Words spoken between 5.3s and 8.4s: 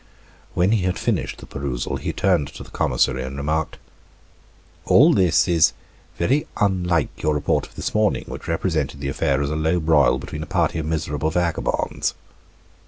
is very unlike your report of this morning,